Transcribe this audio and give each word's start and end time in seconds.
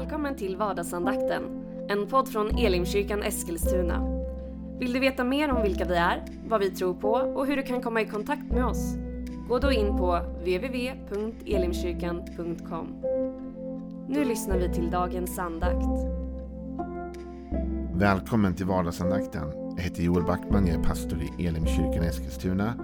Välkommen 0.00 0.36
till 0.36 0.56
vardagsandakten, 0.56 1.42
en 1.88 2.06
podd 2.06 2.28
från 2.28 2.58
Elimkyrkan 2.58 3.22
Eskilstuna. 3.22 4.22
Vill 4.78 4.92
du 4.92 5.00
veta 5.00 5.24
mer 5.24 5.50
om 5.50 5.62
vilka 5.62 5.84
vi 5.84 5.94
är, 5.94 6.24
vad 6.48 6.60
vi 6.60 6.70
tror 6.70 6.94
på 6.94 7.10
och 7.10 7.46
hur 7.46 7.56
du 7.56 7.62
kan 7.62 7.82
komma 7.82 8.00
i 8.00 8.06
kontakt 8.06 8.52
med 8.52 8.64
oss? 8.64 8.94
Gå 9.48 9.58
då 9.58 9.72
in 9.72 9.96
på 9.96 10.20
www.elimkyrkan.com. 10.38 12.86
Nu 14.08 14.24
lyssnar 14.24 14.58
vi 14.58 14.74
till 14.74 14.90
dagens 14.90 15.38
andakt. 15.38 15.86
Välkommen 17.94 18.54
till 18.54 18.66
vardagsandakten. 18.66 19.52
Jag 19.76 19.82
heter 19.82 20.02
Joel 20.02 20.24
Backman, 20.24 20.66
jag 20.66 20.80
är 20.80 20.84
pastor 20.84 21.18
i 21.38 21.46
Elimkyrkan 21.46 22.04
Eskilstuna. 22.04 22.74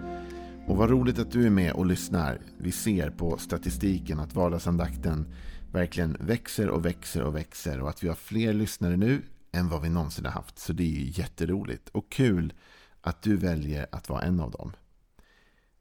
Och 0.66 0.76
vad 0.76 0.90
roligt 0.90 1.18
att 1.18 1.32
du 1.32 1.46
är 1.46 1.50
med 1.50 1.72
och 1.72 1.86
lyssnar. 1.86 2.38
Vi 2.58 2.72
ser 2.72 3.10
på 3.10 3.36
statistiken 3.36 4.20
att 4.20 4.34
vardagsandakten 4.34 5.26
verkligen 5.72 6.16
växer 6.20 6.68
och 6.68 6.84
växer 6.84 7.22
och 7.22 7.36
växer 7.36 7.80
och 7.80 7.88
att 7.88 8.04
vi 8.04 8.08
har 8.08 8.14
fler 8.14 8.52
lyssnare 8.52 8.96
nu 8.96 9.22
än 9.52 9.68
vad 9.68 9.82
vi 9.82 9.88
någonsin 9.88 10.24
har 10.24 10.32
haft. 10.32 10.58
Så 10.58 10.72
det 10.72 10.82
är 10.82 11.00
ju 11.00 11.22
jätteroligt 11.22 11.88
och 11.88 12.10
kul 12.12 12.52
att 13.00 13.22
du 13.22 13.36
väljer 13.36 13.86
att 13.92 14.08
vara 14.08 14.22
en 14.22 14.40
av 14.40 14.50
dem. 14.50 14.72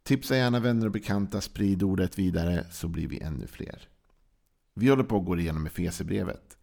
Tipsa 0.04 0.38
gärna 0.38 0.60
vänner 0.60 0.86
och 0.86 0.92
bekanta, 0.92 1.42
sprid 1.42 1.84
ordet 1.84 2.20
vidare 2.20 2.66
så 2.72 2.88
blir 2.88 3.08
vi 3.08 3.20
ännu 3.20 3.48
fler. 3.48 3.88
Vi 4.74 4.90
håller 4.90 5.04
på 5.04 5.18
att 5.18 5.26
gå 5.26 5.40
igenom 5.40 5.66
Efesierbrevet. 5.66 6.58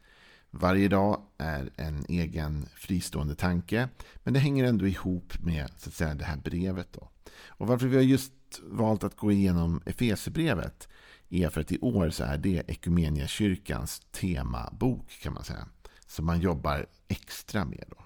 Varje 0.50 0.88
dag 0.88 1.22
är 1.38 1.70
en 1.76 2.04
egen 2.08 2.66
fristående 2.74 3.34
tanke, 3.34 3.88
men 4.24 4.34
det 4.34 4.40
hänger 4.40 4.64
ändå 4.64 4.86
ihop 4.86 5.42
med 5.42 5.70
så 5.76 5.88
att 5.88 5.94
säga, 5.94 6.14
det 6.14 6.24
här 6.24 6.36
brevet. 6.36 6.92
Då. 6.92 7.10
Och 7.46 7.66
varför 7.66 7.86
vi 7.86 7.96
har 7.96 8.02
just 8.02 8.32
valt 8.62 9.04
att 9.04 9.16
gå 9.16 9.32
igenom 9.32 9.82
Efesierbrevet 9.86 10.88
är 11.32 11.48
för 11.48 11.60
att 11.60 11.72
i 11.72 11.78
år 11.78 12.10
så 12.10 12.24
är 12.24 12.38
det 12.38 12.62
Ekumeniakyrkans 12.68 14.00
temabok 14.10 15.10
kan 15.22 15.34
man 15.34 15.44
säga. 15.44 15.68
Som 16.06 16.26
man 16.26 16.40
jobbar 16.40 16.86
extra 17.08 17.64
med. 17.64 17.84
Då. 17.88 18.04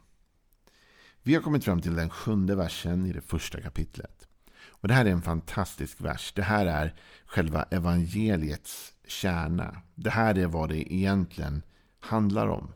Vi 1.22 1.34
har 1.34 1.42
kommit 1.42 1.64
fram 1.64 1.80
till 1.80 1.94
den 1.94 2.10
sjunde 2.10 2.54
versen 2.54 3.06
i 3.06 3.12
det 3.12 3.20
första 3.20 3.60
kapitlet. 3.60 4.28
Och 4.68 4.88
Det 4.88 4.94
här 4.94 5.04
är 5.04 5.10
en 5.10 5.22
fantastisk 5.22 6.00
vers. 6.00 6.32
Det 6.36 6.42
här 6.42 6.66
är 6.66 6.94
själva 7.26 7.62
evangeliets 7.62 8.92
kärna. 9.06 9.82
Det 9.94 10.10
här 10.10 10.38
är 10.38 10.46
vad 10.46 10.68
det 10.68 10.94
egentligen 10.94 11.62
handlar 12.00 12.46
om. 12.46 12.72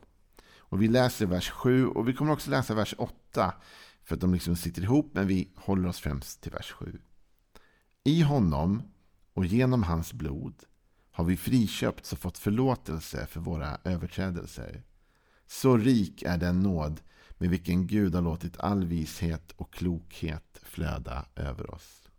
Och 0.57 0.81
Vi 0.81 0.87
läser 0.87 1.25
vers 1.25 1.49
7 1.49 1.87
och 1.87 2.07
vi 2.07 2.13
kommer 2.13 2.31
också 2.31 2.49
läsa 2.49 2.73
vers 2.73 2.95
8. 2.97 3.53
För 4.03 4.15
att 4.15 4.21
de 4.21 4.33
liksom 4.33 4.55
sitter 4.55 4.81
ihop, 4.81 5.11
men 5.13 5.27
vi 5.27 5.51
håller 5.55 5.89
oss 5.89 5.99
främst 5.99 6.41
till 6.41 6.51
vers 6.51 6.71
7. 6.71 6.99
I 8.03 8.21
honom 8.21 8.81
och 9.33 9.45
genom 9.45 9.83
hans 9.83 10.13
blod 10.13 10.55
har 11.11 11.23
vi 11.23 11.37
friköpts 11.37 12.13
och 12.13 12.19
fått 12.19 12.37
förlåtelse 12.37 13.25
för 13.25 13.39
våra 13.39 13.77
överträdelser. 13.83 14.83
Så 15.47 15.77
rik 15.77 16.23
är 16.23 16.37
den 16.37 16.59
nåd 16.59 17.01
med 17.37 17.49
vilken 17.49 17.87
Gud 17.87 18.15
har 18.15 18.21
låtit 18.21 18.59
all 18.59 18.85
vishet 18.85 19.51
och 19.51 19.73
klokhet 19.73 20.59
flöda 20.63 21.25
över 21.35 21.73
oss. 21.73 22.09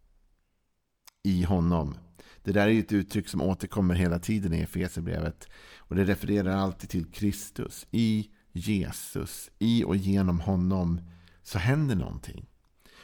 I 1.23 1.43
honom. 1.43 1.95
Det 2.43 2.53
där 2.53 2.69
är 2.69 2.79
ett 2.79 2.93
uttryck 2.93 3.29
som 3.29 3.41
återkommer 3.41 3.95
hela 3.95 4.19
tiden 4.19 4.55
i 4.55 4.61
Efesierbrevet. 4.61 5.49
Och 5.79 5.97
det 5.97 6.05
refererar 6.05 6.57
alltid 6.57 6.91
till 6.91 7.13
Kristus. 7.13 7.87
I 7.91 8.31
Jesus, 8.53 9.51
i 9.59 9.85
och 9.85 9.97
genom 9.97 10.41
honom 10.41 11.01
så 11.43 11.59
händer 11.59 11.97
någonting. 11.97 12.47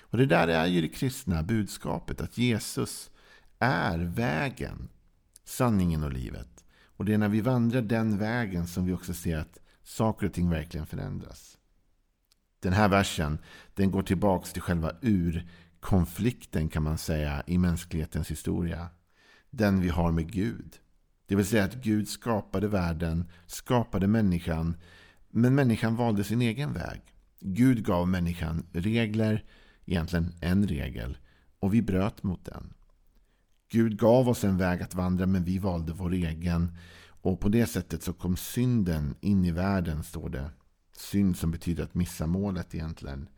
Och 0.00 0.18
det 0.18 0.26
där 0.26 0.48
är 0.48 0.66
ju 0.66 0.80
det 0.80 0.88
kristna 0.88 1.42
budskapet. 1.42 2.20
Att 2.20 2.38
Jesus 2.38 3.10
är 3.58 3.98
vägen, 3.98 4.88
sanningen 5.44 6.04
och 6.04 6.12
livet. 6.12 6.64
Och 6.96 7.04
det 7.04 7.14
är 7.14 7.18
när 7.18 7.28
vi 7.28 7.40
vandrar 7.40 7.82
den 7.82 8.18
vägen 8.18 8.66
som 8.66 8.86
vi 8.86 8.92
också 8.92 9.14
ser 9.14 9.36
att 9.36 9.58
saker 9.82 10.26
och 10.26 10.32
ting 10.32 10.50
verkligen 10.50 10.86
förändras. 10.86 11.58
Den 12.60 12.72
här 12.72 12.88
versen 12.88 13.38
den 13.74 13.90
går 13.90 14.02
tillbaka 14.02 14.46
till 14.46 14.62
själva 14.62 14.92
urkonflikten 15.02 16.68
kan 16.68 16.82
man 16.82 16.98
säga 16.98 17.42
i 17.46 17.58
mänsklighetens 17.58 18.30
historia. 18.30 18.88
Den 19.50 19.80
vi 19.80 19.88
har 19.88 20.12
med 20.12 20.32
Gud. 20.32 20.78
Det 21.26 21.36
vill 21.36 21.46
säga 21.46 21.64
att 21.64 21.74
Gud 21.74 22.08
skapade 22.08 22.68
världen, 22.68 23.30
skapade 23.46 24.06
människan, 24.06 24.76
men 25.30 25.54
människan 25.54 25.96
valde 25.96 26.24
sin 26.24 26.42
egen 26.42 26.72
väg. 26.72 27.00
Gud 27.40 27.84
gav 27.84 28.08
människan 28.08 28.66
regler, 28.72 29.44
egentligen 29.84 30.34
en 30.40 30.68
regel, 30.68 31.18
och 31.60 31.74
vi 31.74 31.82
bröt 31.82 32.22
mot 32.22 32.44
den. 32.44 32.74
Gud 33.70 33.98
gav 33.98 34.28
oss 34.28 34.44
en 34.44 34.56
väg 34.56 34.82
att 34.82 34.94
vandra 34.94 35.26
men 35.26 35.44
vi 35.44 35.58
valde 35.58 35.92
vår 35.92 36.12
egen. 36.12 36.76
Och 37.22 37.40
på 37.40 37.48
det 37.48 37.66
sättet 37.66 38.02
så 38.02 38.12
kom 38.12 38.36
synden 38.36 39.14
in 39.20 39.44
i 39.44 39.50
världen 39.50 40.02
står 40.02 40.28
det. 40.28 40.50
Synd 40.96 41.36
som 41.36 41.50
betyder 41.50 41.84
att 41.84 41.94
missa 41.94 42.26
målet 42.26 42.74
egentligen. 42.74 43.28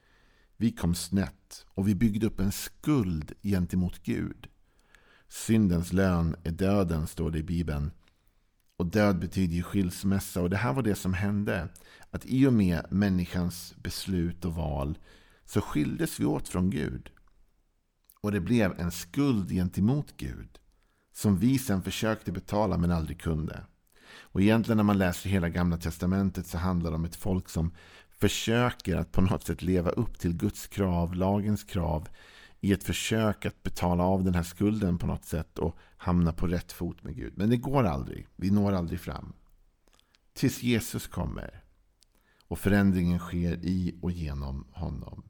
Vi 0.56 0.72
kom 0.72 0.94
snett 0.94 1.66
och 1.68 1.88
vi 1.88 1.94
byggde 1.94 2.26
upp 2.26 2.41
en 2.41 2.52
skuld 2.52 3.32
gentemot 3.42 4.02
Gud. 4.02 4.46
Syndens 5.28 5.92
lön 5.92 6.36
är 6.44 6.50
döden 6.50 7.06
står 7.06 7.30
det 7.30 7.38
i 7.38 7.42
Bibeln. 7.42 7.91
Och 8.76 8.86
död 8.86 9.18
betyder 9.18 9.54
ju 9.54 9.62
skilsmässa 9.62 10.41
och 10.41 10.50
det 10.50 10.56
här 10.56 10.72
var 10.72 10.82
det 10.82 10.94
som 10.94 11.14
hände. 11.14 11.68
Att 12.10 12.26
i 12.26 12.47
och 12.47 12.52
med 12.52 12.86
människans 12.91 13.74
beslut 13.82 14.44
och 14.44 14.54
val 14.54 14.98
så 15.44 15.60
skildes 15.60 16.20
vi 16.20 16.24
åt 16.24 16.48
från 16.48 16.70
Gud. 16.70 17.10
Och 18.20 18.32
det 18.32 18.41
blev 18.41 18.81
en 18.81 18.91
skuld 18.91 19.50
gentemot 19.50 20.16
Gud. 20.16 20.58
Som 21.12 21.38
vi 21.38 21.58
sen 21.58 21.82
försökte 21.82 22.32
betala 22.32 22.78
men 22.78 22.91
aldrig 22.91 23.20
kunde. 23.20 23.64
Och 24.19 24.41
egentligen 24.41 24.76
när 24.76 24.84
man 24.84 24.98
läser 24.98 25.31
hela 25.31 25.48
gamla 25.48 25.76
testamentet 25.76 26.47
så 26.47 26.59
handlar 26.59 26.91
det 26.91 26.97
om 26.97 27.04
ett 27.04 27.16
folk 27.16 27.48
som 27.48 27.75
försöker 28.10 28.97
att 28.97 29.12
på 29.12 29.20
något 29.20 29.47
sätt 29.47 29.62
leva 29.62 29.91
upp 29.91 30.19
till 30.19 30.36
Guds 30.36 30.66
krav, 30.66 31.14
lagens 31.14 31.64
krav 31.64 32.09
i 32.60 32.72
ett 32.72 32.84
försök 32.84 33.47
att 33.47 33.62
betala 33.62 34.04
av 34.04 34.25
den 34.25 34.34
här 34.34 34.42
skulden 34.42 34.98
på 34.98 35.06
något 35.06 35.25
sätt 35.25 35.59
och 35.59 35.76
hamna 35.97 36.32
på 36.32 36.47
rätt 36.47 36.72
fot 36.72 37.03
med 37.03 37.16
Gud. 37.16 37.32
Men 37.36 37.50
det 37.50 37.56
går 37.56 37.84
aldrig. 37.84 38.26
Vi 38.36 38.50
når 38.50 38.72
aldrig 38.72 39.00
fram. 39.00 39.32
Tills 40.32 40.62
Jesus 40.62 41.06
kommer 41.06 41.62
och 42.48 42.59
förändringen 42.59 43.19
sker 43.19 43.53
i 43.62 43.98
och 44.03 44.10
genom 44.10 44.66
honom. 44.72 45.29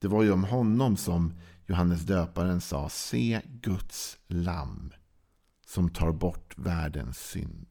Det 0.00 0.08
var 0.08 0.22
ju 0.22 0.32
om 0.32 0.44
honom 0.44 0.96
som 0.96 1.34
Johannes 1.66 2.00
döparen 2.00 2.60
sa 2.60 2.88
Se 2.88 3.40
Guds 3.44 4.18
lamm 4.26 4.92
som 5.66 5.88
tar 5.88 6.12
bort 6.12 6.58
världens 6.58 7.18
synd. 7.18 7.66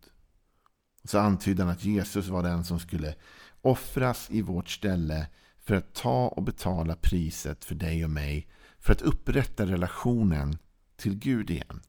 Så 1.03 1.19
antydde 1.19 1.63
han 1.63 1.71
att 1.71 1.83
Jesus 1.83 2.27
var 2.27 2.43
den 2.43 2.63
som 2.63 2.79
skulle 2.79 3.15
offras 3.61 4.27
i 4.31 4.41
vårt 4.41 4.69
ställe 4.69 5.27
för 5.59 5.75
att 5.75 5.93
ta 5.93 6.27
och 6.27 6.43
betala 6.43 6.95
priset 6.95 7.65
för 7.65 7.75
dig 7.75 8.03
och 8.03 8.11
mig 8.11 8.49
för 8.79 8.93
att 8.93 9.01
upprätta 9.01 9.65
relationen 9.65 10.57
till 10.95 11.15
Gud 11.15 11.49
igen. 11.49 11.81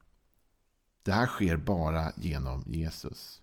Det 1.03 1.12
här 1.12 1.27
sker 1.27 1.56
bara 1.56 2.12
genom 2.17 2.65
Jesus. 2.67 3.43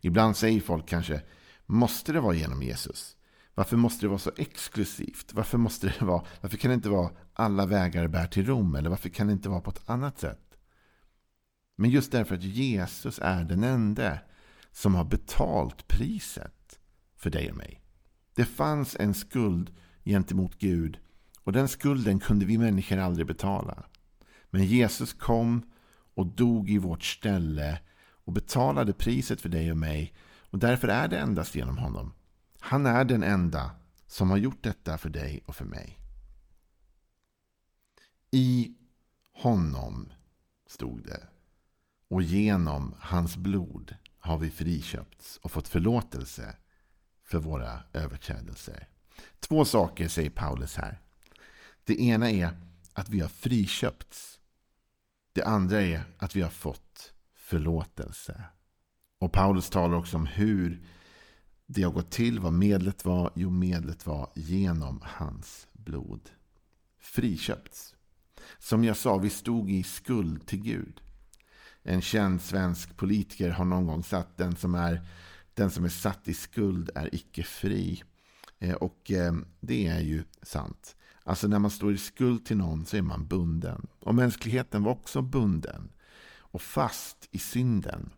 Ibland 0.00 0.36
säger 0.36 0.60
folk 0.60 0.88
kanske, 0.88 1.22
måste 1.66 2.12
det 2.12 2.20
vara 2.20 2.34
genom 2.34 2.62
Jesus? 2.62 3.16
Varför 3.54 3.76
måste 3.76 4.04
det 4.04 4.08
vara 4.08 4.18
så 4.18 4.32
exklusivt? 4.36 5.32
Varför, 5.34 5.58
måste 5.58 5.86
det 5.86 6.04
vara, 6.04 6.24
varför 6.40 6.56
kan 6.56 6.68
det 6.68 6.74
inte 6.74 6.88
vara 6.88 7.10
alla 7.32 7.66
vägar 7.66 8.08
bär 8.08 8.26
till 8.26 8.46
Rom? 8.46 8.74
Eller 8.74 8.90
varför 8.90 9.08
kan 9.08 9.26
det 9.26 9.32
inte 9.32 9.48
vara 9.48 9.60
på 9.60 9.70
ett 9.70 9.90
annat 9.90 10.18
sätt? 10.18 10.56
Men 11.76 11.90
just 11.90 12.12
därför 12.12 12.34
att 12.34 12.42
Jesus 12.42 13.18
är 13.22 13.44
den 13.44 13.64
enda 13.64 14.18
som 14.72 14.94
har 14.94 15.04
betalt 15.04 15.88
priset 15.88 16.78
för 17.16 17.30
dig 17.30 17.50
och 17.50 17.56
mig. 17.56 17.82
Det 18.34 18.44
fanns 18.44 18.96
en 19.00 19.14
skuld 19.14 19.74
gentemot 20.04 20.58
Gud 20.58 20.98
och 21.44 21.52
den 21.52 21.68
skulden 21.68 22.20
kunde 22.20 22.44
vi 22.44 22.58
människor 22.58 22.98
aldrig 22.98 23.26
betala. 23.26 23.84
Men 24.50 24.64
Jesus 24.64 25.12
kom 25.12 25.62
och 26.14 26.26
dog 26.26 26.70
i 26.70 26.78
vårt 26.78 27.04
ställe 27.04 27.80
och 28.24 28.32
betalade 28.32 28.92
priset 28.92 29.40
för 29.40 29.48
dig 29.48 29.70
och 29.70 29.76
mig. 29.76 30.14
Och 30.50 30.58
därför 30.58 30.88
är 30.88 31.08
det 31.08 31.18
endast 31.18 31.54
genom 31.54 31.78
honom 31.78 32.12
han 32.60 32.86
är 32.86 33.04
den 33.04 33.22
enda 33.22 33.70
som 34.06 34.30
har 34.30 34.36
gjort 34.36 34.62
detta 34.62 34.98
för 34.98 35.10
dig 35.10 35.42
och 35.46 35.56
för 35.56 35.64
mig. 35.64 35.98
I 38.30 38.74
honom, 39.32 40.12
stod 40.66 41.04
det, 41.04 41.28
och 42.08 42.22
genom 42.22 42.94
hans 42.98 43.36
blod 43.36 43.96
har 44.18 44.38
vi 44.38 44.50
friköpts 44.50 45.36
och 45.36 45.52
fått 45.52 45.68
förlåtelse 45.68 46.56
för 47.22 47.38
våra 47.38 47.82
överträdelser. 47.92 48.88
Två 49.40 49.64
saker 49.64 50.08
säger 50.08 50.30
Paulus 50.30 50.76
här. 50.76 51.00
Det 51.84 52.00
ena 52.00 52.30
är 52.30 52.56
att 52.92 53.08
vi 53.08 53.20
har 53.20 53.28
friköpts. 53.28 54.40
Det 55.32 55.44
andra 55.44 55.82
är 55.82 56.02
att 56.18 56.36
vi 56.36 56.42
har 56.42 56.50
fått 56.50 57.12
förlåtelse. 57.34 58.44
Och 59.18 59.32
Paulus 59.32 59.70
talar 59.70 59.96
också 59.96 60.16
om 60.16 60.26
hur 60.26 60.86
det 61.72 61.82
har 61.82 61.92
gått 61.92 62.10
till, 62.10 62.38
vad 62.38 62.52
medlet 62.52 63.04
var? 63.04 63.32
Jo, 63.34 63.50
medlet 63.50 64.06
var 64.06 64.30
genom 64.34 65.00
hans 65.02 65.68
blod. 65.72 66.30
Friköpts. 67.00 67.94
Som 68.58 68.84
jag 68.84 68.96
sa, 68.96 69.18
vi 69.18 69.30
stod 69.30 69.70
i 69.70 69.82
skuld 69.82 70.46
till 70.46 70.62
Gud. 70.62 71.00
En 71.82 72.00
känd 72.00 72.42
svensk 72.42 72.96
politiker 72.96 73.50
har 73.50 73.64
någon 73.64 73.86
gång 73.86 74.02
sagt 74.02 74.36
den 74.36 74.56
som 74.56 74.74
är, 74.74 75.06
den 75.54 75.70
som 75.70 75.84
är 75.84 75.88
satt 75.88 76.28
i 76.28 76.34
skuld 76.34 76.90
är 76.94 77.14
icke 77.14 77.42
fri. 77.42 78.02
Eh, 78.58 78.74
och 78.74 79.10
eh, 79.10 79.34
det 79.60 79.86
är 79.86 80.00
ju 80.00 80.24
sant. 80.42 80.96
Alltså 81.24 81.48
när 81.48 81.58
man 81.58 81.70
står 81.70 81.92
i 81.92 81.98
skuld 81.98 82.44
till 82.44 82.56
någon 82.56 82.86
så 82.86 82.96
är 82.96 83.02
man 83.02 83.26
bunden. 83.26 83.86
Och 84.00 84.14
mänskligheten 84.14 84.82
var 84.82 84.92
också 84.92 85.22
bunden. 85.22 85.92
Och 86.38 86.62
fast 86.62 87.28
i 87.30 87.38
synden. 87.38 88.10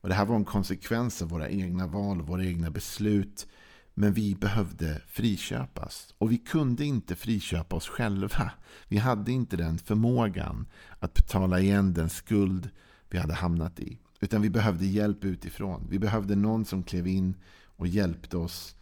Och 0.00 0.08
Det 0.08 0.14
här 0.14 0.24
var 0.24 0.36
en 0.36 0.44
konsekvens 0.44 1.22
av 1.22 1.28
våra 1.28 1.48
egna 1.48 1.86
val 1.86 2.20
och 2.20 2.26
våra 2.26 2.44
egna 2.44 2.70
beslut. 2.70 3.46
Men 3.94 4.12
vi 4.12 4.34
behövde 4.34 5.02
friköpas. 5.06 6.14
Och 6.18 6.32
vi 6.32 6.38
kunde 6.38 6.84
inte 6.84 7.16
friköpa 7.16 7.76
oss 7.76 7.88
själva. 7.88 8.52
Vi 8.88 8.96
hade 8.96 9.32
inte 9.32 9.56
den 9.56 9.78
förmågan 9.78 10.66
att 10.98 11.14
betala 11.14 11.60
igen 11.60 11.94
den 11.94 12.10
skuld 12.10 12.70
vi 13.08 13.18
hade 13.18 13.34
hamnat 13.34 13.80
i. 13.80 13.98
Utan 14.20 14.42
vi 14.42 14.50
behövde 14.50 14.86
hjälp 14.86 15.24
utifrån. 15.24 15.86
Vi 15.90 15.98
behövde 15.98 16.36
någon 16.36 16.64
som 16.64 16.82
klev 16.82 17.06
in 17.06 17.36
och 17.64 17.86
hjälpte 17.86 18.36
oss 18.36 18.76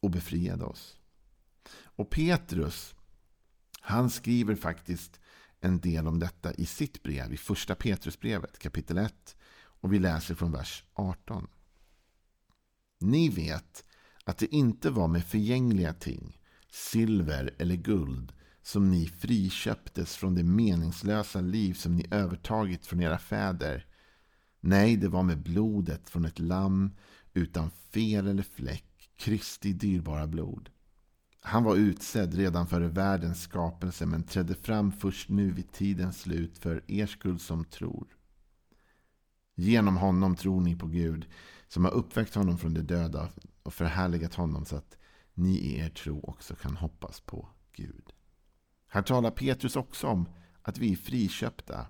och 0.00 0.10
befriade 0.10 0.64
oss. 0.64 0.96
Och 1.96 2.10
Petrus, 2.10 2.94
han 3.80 4.10
skriver 4.10 4.54
faktiskt 4.54 5.20
en 5.60 5.80
del 5.80 6.06
om 6.06 6.18
detta 6.18 6.52
i 6.54 6.66
sitt 6.66 7.02
brev, 7.02 7.32
i 7.32 7.36
första 7.36 7.74
Petrusbrevet 7.74 8.58
kapitel 8.58 8.98
1. 8.98 9.36
Och 9.84 9.92
vi 9.92 9.98
läser 9.98 10.34
från 10.34 10.52
vers 10.52 10.84
18. 10.94 11.46
Ni 13.00 13.28
vet 13.28 13.84
att 14.24 14.38
det 14.38 14.54
inte 14.54 14.90
var 14.90 15.08
med 15.08 15.24
förgängliga 15.24 15.94
ting, 15.94 16.38
silver 16.70 17.54
eller 17.58 17.76
guld, 17.76 18.32
som 18.62 18.90
ni 18.90 19.06
friköptes 19.06 20.16
från 20.16 20.34
det 20.34 20.42
meningslösa 20.42 21.40
liv 21.40 21.74
som 21.74 21.96
ni 21.96 22.06
övertagit 22.10 22.86
från 22.86 23.00
era 23.00 23.18
fäder. 23.18 23.86
Nej, 24.60 24.96
det 24.96 25.08
var 25.08 25.22
med 25.22 25.42
blodet 25.42 26.10
från 26.10 26.24
ett 26.24 26.38
lamm 26.38 26.90
utan 27.34 27.70
fel 27.70 28.28
eller 28.28 28.42
fläck, 28.42 29.10
Kristi 29.16 29.72
dyrbara 29.72 30.26
blod. 30.26 30.70
Han 31.40 31.64
var 31.64 31.76
utsedd 31.76 32.34
redan 32.34 32.66
före 32.66 32.88
världens 32.88 33.42
skapelse 33.42 34.06
men 34.06 34.22
trädde 34.22 34.54
fram 34.54 34.92
först 34.92 35.28
nu 35.28 35.50
vid 35.50 35.72
tidens 35.72 36.20
slut 36.20 36.58
för 36.58 36.84
er 36.86 37.06
skull 37.06 37.38
som 37.38 37.64
tror. 37.64 38.06
Genom 39.54 39.96
honom 39.96 40.36
tror 40.36 40.60
ni 40.60 40.76
på 40.76 40.86
Gud 40.86 41.26
som 41.68 41.84
har 41.84 41.92
uppväckt 41.92 42.34
honom 42.34 42.58
från 42.58 42.74
de 42.74 42.80
döda 42.80 43.28
och 43.62 43.74
förhärligat 43.74 44.34
honom 44.34 44.64
så 44.64 44.76
att 44.76 44.98
ni 45.34 45.56
i 45.56 45.78
er 45.78 45.88
tro 45.88 46.20
också 46.22 46.54
kan 46.54 46.76
hoppas 46.76 47.20
på 47.20 47.48
Gud. 47.72 48.12
Här 48.88 49.02
talar 49.02 49.30
Petrus 49.30 49.76
också 49.76 50.06
om 50.06 50.28
att 50.62 50.78
vi 50.78 50.92
är 50.92 50.96
friköpta 50.96 51.86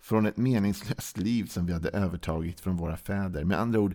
från 0.00 0.26
ett 0.26 0.36
meningslöst 0.36 1.18
liv 1.18 1.44
som 1.44 1.66
vi 1.66 1.72
hade 1.72 1.88
övertagit 1.88 2.60
från 2.60 2.76
våra 2.76 2.96
fäder. 2.96 3.44
Med 3.44 3.60
andra 3.60 3.80
ord, 3.80 3.94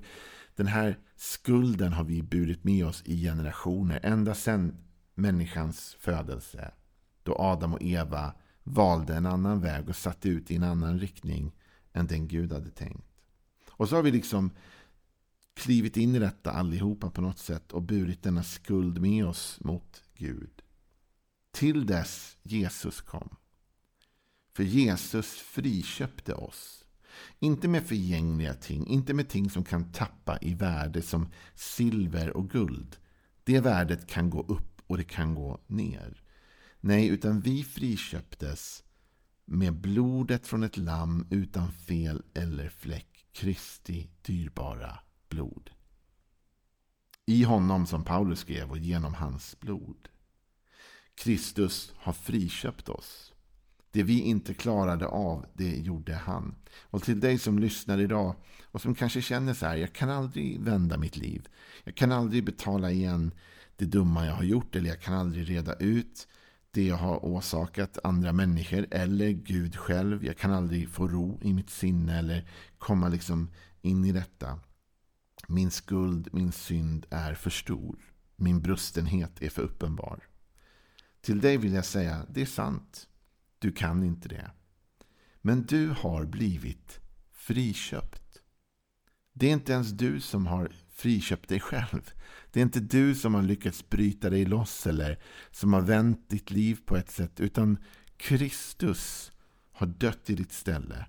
den 0.56 0.68
här 0.68 1.00
skulden 1.16 1.94
har 1.94 2.04
vi 2.04 2.24
burit 2.24 2.64
med 2.64 2.86
oss 2.86 3.04
i 3.06 3.22
generationer. 3.24 4.00
Ända 4.04 4.36
sedan 4.36 4.78
människans 5.14 5.96
födelse. 6.00 6.72
Då 7.24 7.36
Adam 7.36 7.74
och 7.74 7.82
Eva 7.82 8.34
valde 8.64 9.16
en 9.16 9.26
annan 9.26 9.62
väg 9.62 9.90
och 9.90 9.96
satte 9.96 10.30
ut 10.30 10.52
i 10.52 10.56
en 10.56 10.64
annan 10.64 11.00
riktning 11.00 11.56
än 11.98 12.08
den 12.08 12.28
Gud 12.28 12.52
hade 12.52 12.70
tänkt. 12.70 13.08
Och 13.70 13.90
så 13.90 13.96
har 13.96 14.04
vi 14.04 14.12
liksom 14.12 14.52
klivit 15.54 15.98
in 15.98 16.16
i 16.16 16.20
detta 16.20 16.52
allihopa 16.52 17.10
på 17.10 17.22
något 17.22 17.40
sätt 17.40 17.72
och 17.72 17.82
burit 17.82 18.24
denna 18.24 18.44
skuld 18.44 19.02
med 19.02 19.26
oss 19.26 19.58
mot 19.62 20.04
Gud. 20.16 20.62
Till 21.52 21.86
dess 21.86 22.38
Jesus 22.44 23.02
kom. 23.02 23.36
För 24.54 24.64
Jesus 24.64 25.26
friköpte 25.26 26.34
oss. 26.34 26.86
Inte 27.40 27.68
med 27.68 27.88
förgängliga 27.88 28.54
ting, 28.54 28.88
inte 28.88 29.14
med 29.14 29.30
ting 29.30 29.50
som 29.50 29.64
kan 29.64 29.92
tappa 29.92 30.38
i 30.42 30.54
värde 30.54 31.02
som 31.02 31.30
silver 31.56 32.38
och 32.38 32.50
guld. 32.50 32.98
Det 33.44 33.60
värdet 33.60 34.08
kan 34.08 34.30
gå 34.30 34.42
upp 34.42 34.82
och 34.88 34.98
det 34.98 35.04
kan 35.04 35.36
gå 35.36 35.60
ner. 35.68 36.22
Nej, 36.80 37.08
utan 37.08 37.42
vi 37.42 37.64
friköptes 37.64 38.84
med 39.50 39.74
blodet 39.74 40.48
från 40.48 40.64
ett 40.64 40.78
lamm 40.78 41.28
utan 41.30 41.72
fel 41.72 42.24
eller 42.34 42.70
fläck. 42.70 43.26
Kristi 43.32 44.10
dyrbara 44.22 45.00
blod. 45.30 45.70
I 47.26 47.44
honom 47.44 47.86
som 47.88 48.04
Paulus 48.04 48.40
skrev 48.40 48.70
och 48.70 48.78
genom 48.78 49.14
hans 49.14 49.60
blod. 49.60 50.08
Kristus 51.16 51.94
har 51.96 52.14
friköpt 52.14 52.90
oss. 52.90 53.34
Det 53.92 54.04
vi 54.04 54.20
inte 54.20 54.54
klarade 54.54 55.08
av, 55.08 55.46
det 55.54 55.78
gjorde 55.78 56.16
han. 56.16 56.56
Och 56.80 57.04
till 57.04 57.20
dig 57.20 57.38
som 57.38 57.60
lyssnar 57.60 58.00
idag 58.00 58.36
och 58.64 58.82
som 58.82 58.96
kanske 58.96 59.22
känner 59.22 59.54
så 59.54 59.66
här, 59.66 59.76
jag 59.76 59.94
kan 59.94 60.10
aldrig 60.10 60.62
vända 60.62 60.98
mitt 60.98 61.18
liv. 61.18 61.48
Jag 61.84 61.96
kan 61.96 62.12
aldrig 62.12 62.46
betala 62.46 62.92
igen 62.92 63.32
det 63.76 63.86
dumma 63.86 64.26
jag 64.26 64.34
har 64.34 64.44
gjort 64.44 64.76
eller 64.76 64.90
jag 64.90 65.02
kan 65.02 65.14
aldrig 65.14 65.50
reda 65.50 65.74
ut 65.74 66.28
det 66.78 66.88
jag 66.88 66.98
har 66.98 67.26
åsakat 67.26 67.98
andra 68.04 68.34
människor 68.34 68.88
eller 68.92 69.30
Gud 69.30 69.76
själv. 69.76 70.26
Jag 70.26 70.38
kan 70.38 70.54
aldrig 70.54 70.90
få 70.90 71.08
ro 71.08 71.40
i 71.42 71.54
mitt 71.54 71.70
sinne 71.70 72.20
eller 72.20 72.50
komma 72.78 73.10
liksom 73.10 73.50
in 73.82 74.06
i 74.06 74.12
detta. 74.12 74.60
Min 75.48 75.72
skuld, 75.72 76.30
min 76.32 76.52
synd 76.52 77.06
är 77.10 77.34
för 77.34 77.50
stor. 77.50 77.98
Min 78.36 78.62
brustenhet 78.62 79.42
är 79.42 79.50
för 79.50 79.62
uppenbar. 79.62 80.28
Till 81.22 81.42
dig 81.42 81.58
vill 81.58 81.74
jag 81.74 81.86
säga, 81.86 82.26
det 82.30 82.42
är 82.42 82.46
sant. 82.46 83.08
Du 83.60 83.72
kan 83.72 84.04
inte 84.04 84.30
det. 84.30 84.52
Men 85.42 85.64
du 85.66 85.90
har 85.90 86.26
blivit 86.26 87.00
friköpt. 87.32 88.42
Det 89.34 89.48
är 89.48 89.54
inte 89.54 89.74
ens 89.74 89.90
du 89.90 90.20
som 90.22 90.48
har 90.48 90.72
friköpt 90.98 91.50
dig 91.50 91.60
själv. 91.60 92.12
Det 92.52 92.60
är 92.60 92.64
inte 92.64 92.80
du 92.80 93.16
som 93.16 93.36
har 93.36 93.42
lyckats 93.42 93.90
bryta 93.90 94.30
dig 94.30 94.46
loss 94.46 94.88
eller 94.88 95.20
som 95.52 95.74
har 95.74 95.82
vänt 95.82 96.30
ditt 96.30 96.52
liv 96.52 96.80
på 96.86 96.98
ett 96.98 97.12
sätt. 97.12 97.40
Utan 97.40 97.78
Kristus 98.18 99.32
har 99.72 99.88
dött 99.88 100.30
i 100.30 100.36
ditt 100.36 100.54
ställe. 100.54 101.06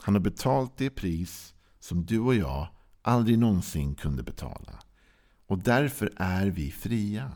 Han 0.00 0.14
har 0.14 0.20
betalt 0.20 0.76
det 0.76 0.90
pris 0.90 1.54
som 1.78 2.06
du 2.06 2.18
och 2.18 2.34
jag 2.34 2.68
aldrig 3.02 3.38
någonsin 3.38 3.94
kunde 3.94 4.22
betala. 4.22 4.78
Och 5.46 5.58
därför 5.58 6.12
är 6.16 6.46
vi 6.46 6.70
fria. 6.70 7.32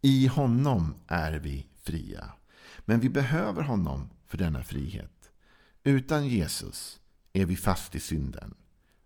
I 0.00 0.26
honom 0.26 0.94
är 1.06 1.32
vi 1.32 1.66
fria. 1.82 2.32
Men 2.80 3.00
vi 3.00 3.08
behöver 3.08 3.62
honom 3.62 4.10
för 4.26 4.38
denna 4.38 4.62
frihet. 4.62 5.30
Utan 5.84 6.28
Jesus 6.28 7.00
är 7.32 7.46
vi 7.46 7.56
fast 7.56 7.94
i 7.94 8.00
synden. 8.00 8.54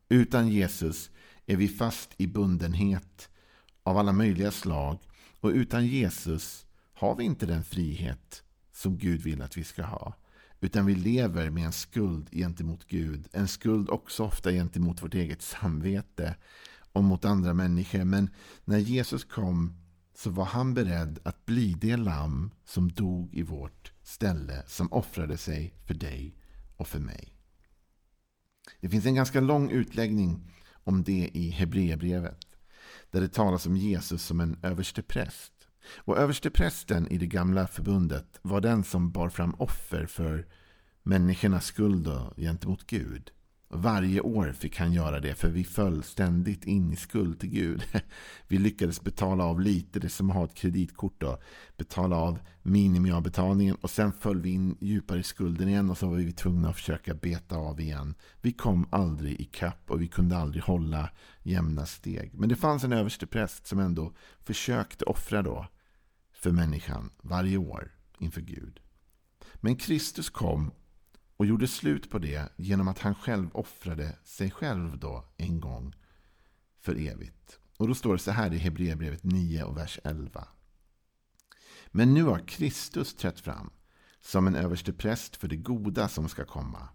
Utan 0.08 0.48
Jesus 0.48 1.10
är 1.46 1.56
vi 1.56 1.68
fast 1.68 2.10
i 2.16 2.26
bundenhet 2.26 3.28
av 3.82 3.98
alla 3.98 4.12
möjliga 4.12 4.50
slag. 4.50 4.98
Och 5.40 5.50
utan 5.50 5.86
Jesus 5.86 6.66
har 6.92 7.14
vi 7.14 7.24
inte 7.24 7.46
den 7.46 7.64
frihet 7.64 8.42
som 8.72 8.98
Gud 8.98 9.20
vill 9.20 9.42
att 9.42 9.56
vi 9.56 9.64
ska 9.64 9.82
ha. 9.82 10.14
Utan 10.60 10.86
vi 10.86 10.94
lever 10.94 11.50
med 11.50 11.66
en 11.66 11.72
skuld 11.72 12.28
gentemot 12.32 12.86
Gud. 12.88 13.28
En 13.32 13.48
skuld 13.48 13.90
också 13.90 14.24
ofta 14.24 14.50
gentemot 14.50 15.02
vårt 15.02 15.14
eget 15.14 15.42
samvete 15.42 16.36
och 16.92 17.04
mot 17.04 17.24
andra 17.24 17.54
människor. 17.54 18.04
Men 18.04 18.30
när 18.64 18.78
Jesus 18.78 19.24
kom 19.24 19.74
så 20.14 20.30
var 20.30 20.44
han 20.44 20.74
beredd 20.74 21.18
att 21.22 21.46
bli 21.46 21.74
det 21.80 21.96
lamm 21.96 22.50
som 22.64 22.92
dog 22.92 23.34
i 23.34 23.42
vårt 23.42 23.92
ställe. 24.02 24.62
Som 24.66 24.92
offrade 24.92 25.36
sig 25.36 25.74
för 25.86 25.94
dig 25.94 26.36
och 26.76 26.88
för 26.88 27.00
mig. 27.00 27.32
Det 28.80 28.88
finns 28.88 29.06
en 29.06 29.14
ganska 29.14 29.40
lång 29.40 29.70
utläggning 29.70 30.52
om 30.86 31.02
det 31.02 31.30
i 31.34 31.50
Hebreerbrevet. 31.50 32.46
Där 33.10 33.20
det 33.20 33.28
talas 33.28 33.66
om 33.66 33.76
Jesus 33.76 34.22
som 34.22 34.40
en 34.40 34.58
överstepräst. 34.62 35.52
Och 35.96 36.18
översteprästen 36.18 37.08
i 37.08 37.18
det 37.18 37.26
gamla 37.26 37.66
förbundet 37.66 38.38
var 38.42 38.60
den 38.60 38.84
som 38.84 39.12
bar 39.12 39.28
fram 39.28 39.54
offer 39.54 40.06
för 40.06 40.46
människornas 41.02 41.66
skuld 41.66 42.08
gentemot 42.36 42.86
Gud. 42.86 43.30
Varje 43.68 44.20
år 44.20 44.52
fick 44.52 44.78
han 44.78 44.92
göra 44.92 45.20
det 45.20 45.34
för 45.34 45.48
vi 45.48 45.64
föll 45.64 46.02
ständigt 46.02 46.64
in 46.64 46.92
i 46.92 46.96
skuld 46.96 47.40
till 47.40 47.48
Gud. 47.48 47.82
Vi 48.48 48.58
lyckades 48.58 49.00
betala 49.00 49.44
av 49.44 49.60
lite, 49.60 50.00
det 50.00 50.08
som 50.08 50.30
att 50.30 50.36
ha 50.36 50.44
ett 50.44 50.54
kreditkort 50.54 51.20
då. 51.20 51.38
Betala 51.76 52.16
av 52.16 52.38
minimiavbetalningen 52.62 53.74
och 53.74 53.90
sen 53.90 54.12
föll 54.12 54.40
vi 54.40 54.50
in 54.50 54.76
djupare 54.80 55.18
i 55.18 55.22
skulden 55.22 55.68
igen 55.68 55.90
och 55.90 55.98
så 55.98 56.08
var 56.08 56.16
vi 56.16 56.32
tvungna 56.32 56.68
att 56.68 56.76
försöka 56.76 57.14
beta 57.14 57.56
av 57.56 57.80
igen. 57.80 58.14
Vi 58.40 58.52
kom 58.52 58.86
aldrig 58.90 59.40
i 59.40 59.44
kapp 59.44 59.90
och 59.90 60.02
vi 60.02 60.08
kunde 60.08 60.36
aldrig 60.36 60.62
hålla 60.62 61.10
jämna 61.42 61.86
steg. 61.86 62.34
Men 62.34 62.48
det 62.48 62.56
fanns 62.56 62.84
en 62.84 62.92
överste 62.92 63.26
präst 63.26 63.66
som 63.66 63.78
ändå 63.78 64.12
försökte 64.40 65.04
offra 65.04 65.42
då 65.42 65.66
för 66.32 66.50
människan 66.50 67.10
varje 67.22 67.56
år 67.56 67.92
inför 68.18 68.40
Gud. 68.40 68.80
Men 69.54 69.76
Kristus 69.76 70.30
kom 70.30 70.70
och 71.36 71.46
gjorde 71.46 71.68
slut 71.68 72.10
på 72.10 72.18
det 72.18 72.52
genom 72.56 72.88
att 72.88 72.98
han 72.98 73.14
själv 73.14 73.48
offrade 73.52 74.18
sig 74.24 74.50
själv 74.50 74.98
då 74.98 75.24
en 75.36 75.60
gång 75.60 75.94
för 76.80 76.94
evigt. 76.94 77.58
Och 77.76 77.88
då 77.88 77.94
står 77.94 78.12
det 78.12 78.18
så 78.18 78.30
här 78.30 78.54
i 78.54 78.58
Hebreerbrevet 78.58 79.24
9 79.24 79.64
och 79.64 79.76
vers 79.76 80.00
11. 80.04 80.48
Men 81.86 82.14
nu 82.14 82.22
har 82.22 82.38
Kristus 82.38 83.14
trätt 83.14 83.40
fram 83.40 83.70
som 84.20 84.46
en 84.46 84.54
överste 84.54 84.92
präst 84.92 85.36
för 85.36 85.48
det 85.48 85.56
goda 85.56 86.08
som 86.08 86.28
ska 86.28 86.44
komma. 86.44 86.88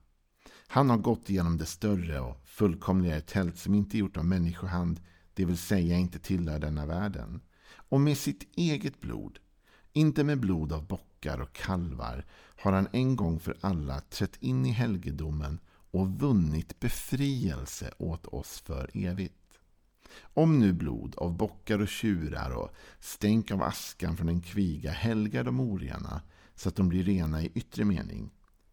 Han 0.68 0.90
har 0.90 0.98
gått 0.98 1.30
igenom 1.30 1.58
det 1.58 1.66
större 1.66 2.20
och 2.20 2.42
fullkomligare 2.46 3.22
tält 3.22 3.58
som 3.58 3.76
inte 3.76 3.98
är 3.98 4.00
gjort 4.00 4.18
av 4.18 4.26
människohand, 4.26 5.00
det 5.34 5.46
vill 5.46 5.58
säga 5.58 5.98
inte 5.98 6.20
tillhör 6.20 6.60
denna 6.60 6.86
världen. 6.86 7.42
Och 7.74 8.02
med 8.02 8.18
sitt 8.18 8.58
eget 8.58 9.02
blod, 9.02 9.40
inte 9.94 10.24
med 10.24 10.40
blod 10.40 10.74
av 10.74 10.88
bockar 11.22 11.42
och 11.42 11.54
kalvar, 11.54 12.26
har 12.56 12.72
han 12.72 12.88
en 12.92 13.16
gång 13.16 13.40
för 13.40 13.58
alla 13.62 14.00
trätt 14.00 14.38
in 14.40 14.66
i 14.66 14.72
helgedomen 14.72 15.60
och 15.92 16.08
vunnit 16.08 16.80
befrielse 16.80 17.94
åt 17.98 18.26
oss 18.26 18.60
för 18.60 18.90
evigt. 18.94 19.60
Om 20.34 20.60
nu 20.60 20.74
blod 20.74 21.16
av 21.18 21.38
bockar 21.38 21.80
och 21.80 21.88
tjurar 21.88 22.52
och 22.52 22.70
stänk 23.00 23.52
av 23.52 23.64
askan 23.64 24.18
från 24.18 24.30
en 24.30 24.42
kviga 24.42 24.92
helgar 24.92 25.44
de 25.44 25.60
orena 25.60 26.22
så 26.56 26.70
att 26.70 26.76
de 26.76 26.90
blir 26.90 27.04
rena 27.04 27.42
i 27.44 27.52
yttre 27.56 27.86
mening, 27.86 28.32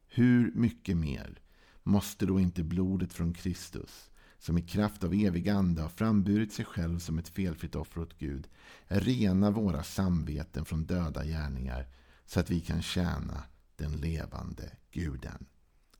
hur 0.08 0.52
mycket 0.54 0.96
mer 0.96 1.40
måste 1.82 2.26
då 2.26 2.40
inte 2.40 2.62
blodet 2.62 3.12
från 3.12 3.34
Kristus, 3.34 4.10
som 4.38 4.58
i 4.58 4.62
kraft 4.62 5.04
av 5.04 5.14
evig 5.14 5.48
ande 5.48 5.82
har 5.82 5.88
framburit 5.88 6.52
sig 6.52 6.64
själv 6.64 6.98
som 6.98 7.18
ett 7.18 7.28
felfritt 7.28 7.74
offer 7.74 8.00
åt 8.00 8.18
Gud, 8.18 8.48
rena 8.86 9.50
våra 9.50 9.82
samveten 9.82 10.64
från 10.64 10.84
döda 10.84 11.24
gärningar 11.24 11.86
så 12.28 12.40
att 12.40 12.50
vi 12.50 12.60
kan 12.60 12.82
tjäna 12.82 13.42
den 13.76 13.92
levande 13.92 14.76
guden. 14.90 15.46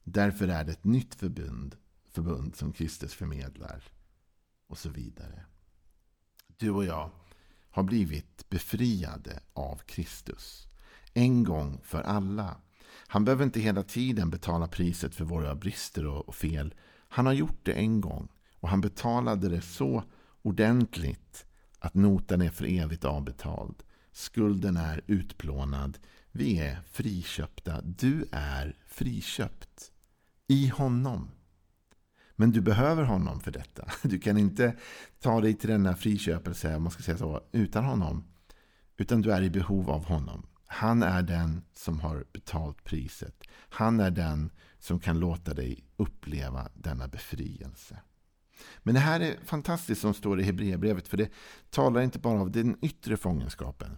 Därför 0.04 0.48
är 0.48 0.64
det 0.64 0.72
ett 0.72 0.84
nytt 0.84 1.14
förbund, 1.14 1.76
förbund 2.10 2.56
som 2.56 2.72
Kristus 2.72 3.14
förmedlar. 3.14 3.84
Och 4.66 4.78
så 4.78 4.88
vidare. 4.88 5.44
Du 6.56 6.70
och 6.70 6.84
jag 6.84 7.10
har 7.70 7.82
blivit 7.82 8.48
befriade 8.48 9.40
av 9.52 9.76
Kristus. 9.76 10.66
En 11.14 11.44
gång 11.44 11.80
för 11.84 12.02
alla. 12.02 12.56
Han 13.06 13.24
behöver 13.24 13.44
inte 13.44 13.60
hela 13.60 13.82
tiden 13.82 14.30
betala 14.30 14.68
priset 14.68 15.14
för 15.14 15.24
våra 15.24 15.54
brister 15.54 16.06
och 16.06 16.34
fel. 16.34 16.74
Han 17.08 17.26
har 17.26 17.32
gjort 17.32 17.60
det 17.64 17.72
en 17.72 18.00
gång. 18.00 18.28
Och 18.60 18.68
han 18.68 18.80
betalade 18.80 19.48
det 19.48 19.60
så 19.60 20.04
ordentligt 20.42 21.46
att 21.78 21.94
notan 21.94 22.42
är 22.42 22.50
för 22.50 22.64
evigt 22.64 23.04
avbetald. 23.04 23.82
Skulden 24.12 24.76
är 24.76 25.00
utplånad. 25.06 25.98
Vi 26.32 26.58
är 26.58 26.80
friköpta. 26.90 27.80
Du 27.80 28.28
är 28.32 28.76
friköpt. 28.86 29.92
I 30.46 30.68
honom. 30.68 31.30
Men 32.36 32.50
du 32.50 32.60
behöver 32.60 33.02
honom 33.02 33.40
för 33.40 33.50
detta. 33.50 33.90
Du 34.02 34.18
kan 34.18 34.38
inte 34.38 34.76
ta 35.20 35.40
dig 35.40 35.54
till 35.54 35.70
denna 35.70 35.96
friköpelse, 35.96 36.76
om 36.76 36.82
man 36.82 36.92
ska 36.92 37.02
säga 37.02 37.18
så, 37.18 37.40
utan 37.52 37.84
honom. 37.84 38.24
Utan 38.96 39.22
du 39.22 39.32
är 39.32 39.42
i 39.42 39.50
behov 39.50 39.90
av 39.90 40.04
honom. 40.04 40.46
Han 40.66 41.02
är 41.02 41.22
den 41.22 41.62
som 41.74 42.00
har 42.00 42.24
betalt 42.32 42.84
priset. 42.84 43.42
Han 43.68 44.00
är 44.00 44.10
den 44.10 44.50
som 44.78 45.00
kan 45.00 45.20
låta 45.20 45.54
dig 45.54 45.84
uppleva 45.96 46.68
denna 46.74 47.08
befrielse. 47.08 48.00
Men 48.78 48.94
det 48.94 49.00
här 49.00 49.20
är 49.20 49.36
fantastiskt 49.44 50.00
som 50.00 50.14
står 50.14 50.40
i 50.40 50.42
Hebreerbrevet. 50.42 51.08
För 51.08 51.16
det 51.16 51.30
talar 51.70 52.00
inte 52.00 52.18
bara 52.18 52.40
om 52.40 52.52
den 52.52 52.76
yttre 52.82 53.16
fångenskapen 53.16 53.96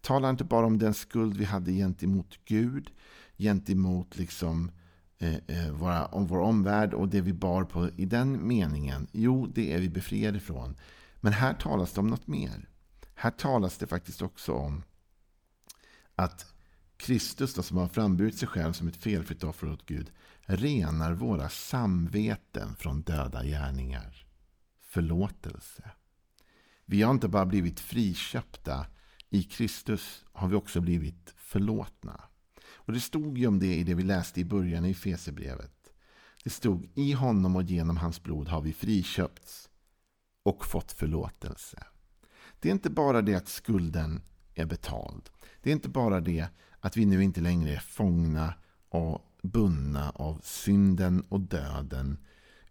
talar 0.00 0.30
inte 0.30 0.44
bara 0.44 0.66
om 0.66 0.78
den 0.78 0.94
skuld 0.94 1.36
vi 1.36 1.44
hade 1.44 1.72
gentemot 1.72 2.38
Gud. 2.44 2.90
Gentemot 3.36 4.16
liksom 4.16 4.70
eh, 5.18 5.34
eh, 5.34 5.70
våra, 5.72 6.06
om 6.06 6.26
vår 6.26 6.38
omvärld 6.38 6.94
och 6.94 7.08
det 7.08 7.20
vi 7.20 7.32
bar 7.32 7.64
på 7.64 7.90
i 7.96 8.04
den 8.04 8.48
meningen. 8.48 9.06
Jo, 9.12 9.46
det 9.46 9.72
är 9.74 9.78
vi 9.78 9.88
befriade 9.88 10.40
från. 10.40 10.76
Men 11.20 11.32
här 11.32 11.54
talas 11.54 11.92
det 11.92 12.00
om 12.00 12.06
något 12.06 12.26
mer. 12.26 12.68
Här 13.14 13.30
talas 13.30 13.78
det 13.78 13.86
faktiskt 13.86 14.22
också 14.22 14.52
om 14.52 14.82
att 16.14 16.54
Kristus 16.96 17.54
då, 17.54 17.62
som 17.62 17.76
har 17.76 17.88
framburit 17.88 18.38
sig 18.38 18.48
själv 18.48 18.72
som 18.72 18.88
ett 18.88 18.96
felfritt 18.96 19.44
offer 19.44 19.72
åt 19.72 19.86
Gud 19.86 20.10
renar 20.40 21.12
våra 21.12 21.48
samveten 21.48 22.74
från 22.74 23.02
döda 23.02 23.44
gärningar. 23.44 24.26
Förlåtelse. 24.80 25.90
Vi 26.84 27.02
har 27.02 27.10
inte 27.10 27.28
bara 27.28 27.46
blivit 27.46 27.80
friköpta. 27.80 28.86
I 29.30 29.42
Kristus 29.42 30.24
har 30.32 30.48
vi 30.48 30.54
också 30.56 30.80
blivit 30.80 31.34
förlåtna. 31.36 32.20
Och 32.72 32.92
Det 32.92 33.00
stod 33.00 33.38
ju 33.38 33.46
om 33.46 33.58
det 33.58 33.76
i 33.76 33.84
det 33.84 33.94
vi 33.94 34.02
läste 34.02 34.40
i 34.40 34.44
början 34.44 34.84
i 34.84 34.94
Fesebrevet. 34.94 35.92
Det 36.44 36.50
stod 36.50 36.88
i 36.94 37.12
honom 37.12 37.56
och 37.56 37.62
genom 37.62 37.96
hans 37.96 38.22
blod 38.22 38.48
har 38.48 38.60
vi 38.60 38.72
friköpts 38.72 39.70
och 40.42 40.66
fått 40.66 40.92
förlåtelse. 40.92 41.86
Det 42.60 42.68
är 42.68 42.72
inte 42.72 42.90
bara 42.90 43.22
det 43.22 43.34
att 43.34 43.48
skulden 43.48 44.22
är 44.54 44.66
betald. 44.66 45.30
Det 45.62 45.70
är 45.70 45.74
inte 45.74 45.88
bara 45.88 46.20
det 46.20 46.48
att 46.80 46.96
vi 46.96 47.06
nu 47.06 47.24
inte 47.24 47.40
längre 47.40 47.74
är 47.74 47.80
fångna 47.80 48.54
och 48.88 49.30
bundna 49.42 50.10
av 50.10 50.40
synden 50.44 51.20
och 51.28 51.40
döden. 51.40 52.18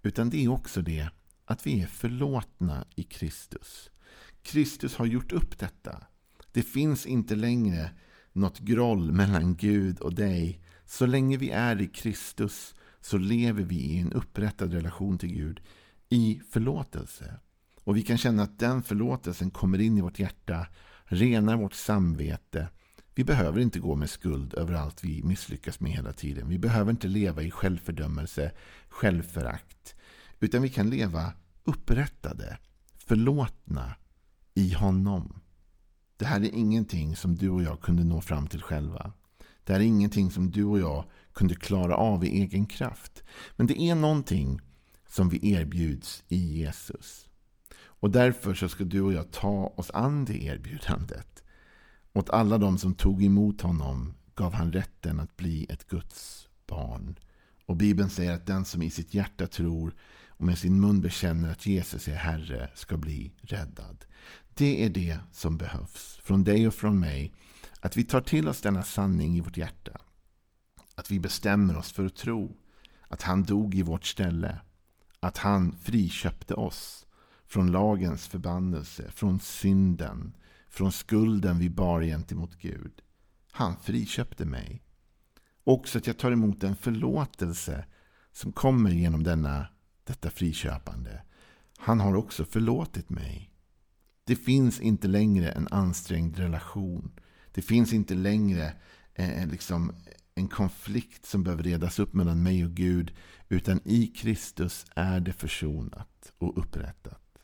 Utan 0.01 0.29
det 0.29 0.43
är 0.43 0.49
också 0.49 0.81
det 0.81 1.09
att 1.45 1.67
vi 1.67 1.81
är 1.81 1.87
förlåtna 1.87 2.85
i 2.95 3.03
Kristus. 3.03 3.89
Kristus 4.41 4.95
har 4.95 5.05
gjort 5.05 5.31
upp 5.31 5.59
detta. 5.59 6.08
Det 6.51 6.61
finns 6.61 7.05
inte 7.05 7.35
längre 7.35 7.91
något 8.33 8.59
groll 8.59 9.11
mellan 9.11 9.55
Gud 9.55 9.99
och 9.99 10.13
dig. 10.13 10.61
Så 10.85 11.05
länge 11.05 11.37
vi 11.37 11.49
är 11.49 11.81
i 11.81 11.87
Kristus 11.87 12.75
så 13.01 13.17
lever 13.17 13.63
vi 13.63 13.75
i 13.75 13.99
en 13.99 14.13
upprättad 14.13 14.73
relation 14.73 15.17
till 15.17 15.33
Gud 15.33 15.59
i 16.09 16.41
förlåtelse. 16.49 17.39
Och 17.83 17.97
vi 17.97 18.01
kan 18.01 18.17
känna 18.17 18.43
att 18.43 18.59
den 18.59 18.83
förlåtelsen 18.83 19.51
kommer 19.51 19.81
in 19.81 19.97
i 19.97 20.01
vårt 20.01 20.19
hjärta, 20.19 20.67
renar 21.05 21.57
vårt 21.57 21.73
samvete. 21.73 22.67
Vi 23.15 23.23
behöver 23.23 23.59
inte 23.59 23.79
gå 23.79 23.95
med 23.95 24.09
skuld 24.09 24.53
över 24.53 24.73
allt 24.73 25.03
vi 25.03 25.23
misslyckas 25.23 25.79
med 25.79 25.91
hela 25.91 26.13
tiden. 26.13 26.49
Vi 26.49 26.59
behöver 26.59 26.91
inte 26.91 27.07
leva 27.07 27.41
i 27.41 27.51
självfördömelse, 27.51 28.51
självförakt. 28.89 29.95
Utan 30.39 30.61
vi 30.61 30.69
kan 30.69 30.89
leva 30.89 31.33
upprättade, 31.63 32.57
förlåtna 32.97 33.95
i 34.53 34.73
honom. 34.73 35.41
Det 36.19 36.25
här 36.25 36.41
är 36.41 36.55
ingenting 36.55 37.15
som 37.15 37.35
du 37.35 37.49
och 37.49 37.63
jag 37.63 37.81
kunde 37.81 38.03
nå 38.03 38.21
fram 38.21 38.47
till 38.47 38.61
själva. 38.61 39.13
Det 39.63 39.73
här 39.73 39.79
är 39.79 39.83
ingenting 39.83 40.31
som 40.31 40.51
du 40.51 40.63
och 40.63 40.79
jag 40.79 41.03
kunde 41.33 41.55
klara 41.55 41.95
av 41.95 42.25
i 42.25 42.41
egen 42.41 42.65
kraft. 42.65 43.23
Men 43.55 43.67
det 43.67 43.81
är 43.81 43.95
någonting 43.95 44.61
som 45.07 45.29
vi 45.29 45.51
erbjuds 45.53 46.23
i 46.27 46.37
Jesus. 46.37 47.27
Och 47.81 48.11
därför 48.11 48.53
så 48.53 48.69
ska 48.69 48.83
du 48.83 49.01
och 49.01 49.13
jag 49.13 49.31
ta 49.31 49.73
oss 49.77 49.91
an 49.93 50.25
det 50.25 50.43
erbjudandet. 50.43 51.43
Åt 52.13 52.29
alla 52.29 52.57
de 52.57 52.77
som 52.77 52.93
tog 52.93 53.23
emot 53.23 53.61
honom 53.61 54.13
gav 54.35 54.53
han 54.53 54.73
rätten 54.73 55.19
att 55.19 55.37
bli 55.37 55.65
ett 55.69 55.87
Guds 55.87 56.47
barn. 56.67 57.15
Och 57.65 57.75
Bibeln 57.75 58.09
säger 58.09 58.33
att 58.33 58.45
den 58.45 58.65
som 58.65 58.81
i 58.81 58.89
sitt 58.89 59.13
hjärta 59.13 59.47
tror 59.47 59.95
och 60.27 60.45
med 60.45 60.57
sin 60.57 60.81
mun 60.81 61.01
bekänner 61.01 61.51
att 61.51 61.65
Jesus 61.65 62.07
är 62.07 62.15
Herre 62.15 62.69
ska 62.75 62.97
bli 62.97 63.31
räddad. 63.41 64.05
Det 64.53 64.85
är 64.85 64.89
det 64.89 65.19
som 65.31 65.57
behövs 65.57 66.19
från 66.23 66.43
dig 66.43 66.67
och 66.67 66.73
från 66.73 66.99
mig. 66.99 67.33
Att 67.79 67.97
vi 67.97 68.03
tar 68.03 68.21
till 68.21 68.47
oss 68.47 68.61
denna 68.61 68.83
sanning 68.83 69.37
i 69.37 69.41
vårt 69.41 69.57
hjärta. 69.57 69.97
Att 70.95 71.11
vi 71.11 71.19
bestämmer 71.19 71.77
oss 71.77 71.91
för 71.91 72.05
att 72.05 72.15
tro 72.15 72.57
att 73.07 73.21
han 73.21 73.43
dog 73.43 73.75
i 73.75 73.81
vårt 73.81 74.05
ställe. 74.05 74.59
Att 75.19 75.37
han 75.37 75.75
friköpte 75.81 76.53
oss 76.53 77.05
från 77.47 77.71
lagens 77.71 78.27
förbannelse, 78.27 79.11
från 79.11 79.39
synden, 79.39 80.33
från 80.69 80.91
skulden 80.91 81.59
vi 81.59 81.69
bar 81.69 82.01
gentemot 82.01 82.55
Gud. 82.55 83.01
Han 83.51 83.77
friköpte 83.77 84.45
mig. 84.45 84.83
Också 85.63 85.97
att 85.97 86.07
jag 86.07 86.17
tar 86.17 86.31
emot 86.31 86.63
en 86.63 86.75
förlåtelse 86.75 87.85
som 88.31 88.51
kommer 88.51 88.91
genom 88.91 89.23
denna, 89.23 89.67
detta 90.03 90.29
friköpande. 90.29 91.21
Han 91.77 91.99
har 91.99 92.15
också 92.15 92.45
förlåtit 92.45 93.09
mig. 93.09 93.48
Det 94.29 94.35
finns 94.35 94.79
inte 94.79 95.07
längre 95.07 95.51
en 95.51 95.67
ansträngd 95.71 96.37
relation. 96.37 97.11
Det 97.51 97.61
finns 97.61 97.93
inte 97.93 98.13
längre 98.13 98.73
eh, 99.15 99.41
eh, 99.41 99.47
liksom 99.47 99.91
en 100.35 100.47
konflikt 100.47 101.25
som 101.25 101.43
behöver 101.43 101.63
redas 101.63 101.99
upp 101.99 102.13
mellan 102.13 102.43
mig 102.43 102.65
och 102.65 102.71
Gud. 102.71 103.11
Utan 103.47 103.79
i 103.85 104.07
Kristus 104.07 104.85
är 104.95 105.19
det 105.19 105.33
försonat 105.33 106.33
och 106.37 106.57
upprättat. 106.57 107.39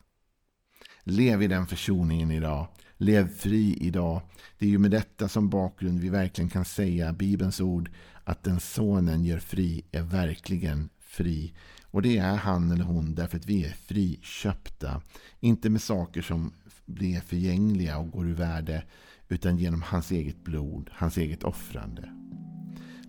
Lev 1.04 1.44
i 1.44 1.48
den 1.48 1.68
försoningen 1.68 2.32
idag. 2.32 2.68
Lev 2.98 3.28
fri 3.28 3.78
idag. 3.82 4.22
Det 4.58 4.66
är 4.66 4.70
ju 4.70 4.78
med 4.78 4.92
detta 4.92 5.28
som 5.28 5.50
bakgrund 5.50 6.00
vi 6.00 6.10
verkligen 6.10 6.50
kan 6.50 6.66
säga 6.66 7.14
Bibelns 7.14 7.62
ord 7.62 7.92
att 8.24 8.44
den 8.44 8.60
sonen 8.60 9.26
gör 9.26 9.40
fri 9.40 9.86
är 9.92 10.04
verkligen 10.04 10.90
fri. 11.16 11.54
Och 11.92 12.02
det 12.02 12.18
är 12.18 12.36
han 12.36 12.72
eller 12.72 12.84
hon 12.84 13.16
därför 13.16 13.38
att 13.38 13.46
vi 13.46 13.66
är 13.66 13.70
friköpta. 13.70 15.02
Inte 15.40 15.70
med 15.70 15.82
saker 15.82 16.22
som 16.22 16.54
blir 16.86 17.20
förgängliga 17.20 17.98
och 17.98 18.12
går 18.12 18.28
ur 18.28 18.34
värde 18.34 18.84
utan 19.28 19.58
genom 19.58 19.82
hans 19.82 20.12
eget 20.12 20.44
blod, 20.44 20.90
hans 20.94 21.18
eget 21.18 21.44
offrande. 21.44 22.10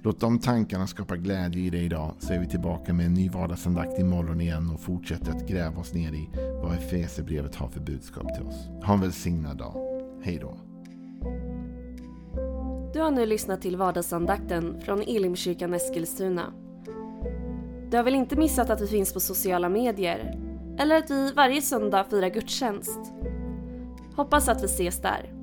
Låt 0.02 0.20
de 0.20 0.38
tankarna 0.38 0.86
skapa 0.86 1.16
glädje 1.16 1.62
i 1.62 1.70
dig 1.70 1.84
idag 1.84 2.14
så 2.18 2.32
är 2.32 2.38
vi 2.38 2.46
tillbaka 2.46 2.92
med 2.92 3.06
en 3.06 3.14
ny 3.14 3.28
vardagsandakt 3.28 3.98
imorgon 3.98 4.40
igen 4.40 4.70
och 4.70 4.80
fortsätter 4.80 5.32
att 5.32 5.48
gräva 5.48 5.80
oss 5.80 5.94
ner 5.94 6.12
i 6.12 6.28
vad 6.62 6.74
Efesierbrevet 6.74 7.54
har 7.54 7.68
för 7.68 7.80
budskap 7.80 8.34
till 8.34 8.46
oss. 8.46 8.68
Ha 8.84 8.94
en 8.94 9.00
välsignad 9.00 9.56
dag. 9.56 9.74
Hej 10.22 10.38
då. 10.38 10.58
Du 12.92 13.00
har 13.00 13.10
nu 13.10 13.26
lyssnat 13.26 13.62
till 13.62 13.76
vardagsandakten 13.76 14.80
från 14.80 15.02
Elimkyrkan 15.02 15.74
Eskilstuna. 15.74 16.52
Du 17.96 17.98
har 17.98 18.04
väl 18.04 18.14
inte 18.14 18.36
missat 18.36 18.70
att 18.70 18.80
vi 18.80 18.86
finns 18.86 19.12
på 19.12 19.20
sociala 19.20 19.68
medier? 19.68 20.38
Eller 20.78 20.96
att 20.96 21.10
vi 21.10 21.32
varje 21.32 21.62
söndag 21.62 22.04
firar 22.10 22.28
gudstjänst? 22.28 23.00
Hoppas 24.16 24.48
att 24.48 24.62
vi 24.62 24.66
ses 24.66 25.02
där. 25.02 25.35